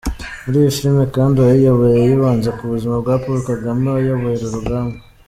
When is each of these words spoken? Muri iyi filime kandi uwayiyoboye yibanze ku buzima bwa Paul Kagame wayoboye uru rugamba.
Muri 0.43 0.57
iyi 0.61 0.71
filime 0.77 1.03
kandi 1.15 1.35
uwayiyoboye 1.37 1.97
yibanze 2.05 2.49
ku 2.57 2.63
buzima 2.71 2.95
bwa 3.01 3.15
Paul 3.23 3.39
Kagame 3.49 3.87
wayoboye 3.95 4.35
uru 4.39 4.55
rugamba. 4.55 4.97